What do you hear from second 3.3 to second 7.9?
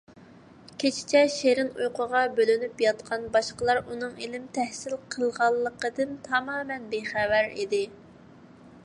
باشقىلار ئۇنىڭ ئىلىم تەھسىل قىلغانلىقىدىن تامامەن بىخەۋەر ئىدى.